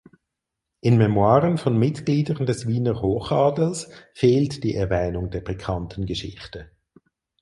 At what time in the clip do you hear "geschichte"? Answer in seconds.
6.07-6.71